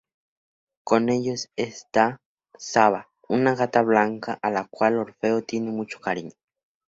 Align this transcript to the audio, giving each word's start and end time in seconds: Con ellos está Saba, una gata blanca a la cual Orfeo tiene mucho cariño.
Con 0.83 1.09
ellos 1.09 1.51
está 1.57 2.17
Saba, 2.57 3.11
una 3.29 3.53
gata 3.53 3.83
blanca 3.83 4.39
a 4.41 4.49
la 4.49 4.65
cual 4.65 4.97
Orfeo 4.97 5.43
tiene 5.43 5.69
mucho 5.69 5.99
cariño. 5.99 6.31